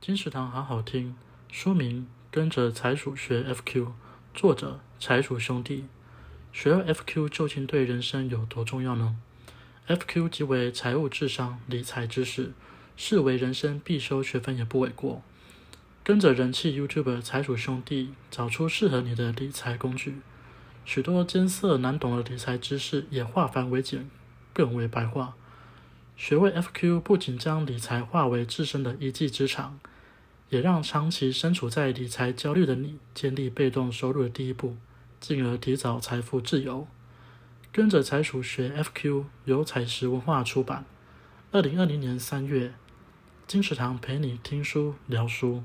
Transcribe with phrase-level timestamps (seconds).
[0.00, 1.14] 金石堂好好听，
[1.52, 3.84] 书名《跟着财鼠学 FQ》，
[4.32, 5.84] 作者财鼠兄弟。
[6.54, 9.18] 学了 FQ 究竟对人生有多重要呢
[9.88, 12.52] ？FQ 即为财务智商理财知识，
[12.96, 15.20] 视为人生必修学分也不为过。
[16.02, 20.22] 跟着人气 YouTuber 财鼠兄弟，找出适合你的理财工具。
[20.86, 24.08] 许多艰涩难懂的理财知识也化繁为简，
[24.54, 25.34] 更为白话。
[26.16, 29.78] 学会 FQ 不仅将理财化为自身的一技之长，
[30.50, 34.76] 也让长期身处在理财焦虑的你建立被动收入的第一步，
[35.18, 36.86] 进而提早财富自由。
[37.72, 40.84] 跟着财鼠学 FQ，由采石文化出版。
[41.52, 42.74] 二零二零年三月，
[43.46, 45.62] 金石堂陪你听书聊书。